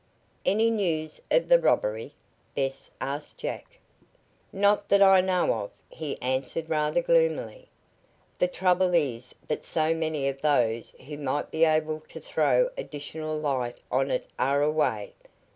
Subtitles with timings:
[0.47, 2.15] "Any news of the robbery?"
[2.55, 3.77] Bess asked Jack.
[4.51, 7.69] "Not that I know of," he answered rather gloomily.
[8.39, 13.37] "The trouble is that so many of those who might be able to throw additional
[13.37, 15.13] light on it are away.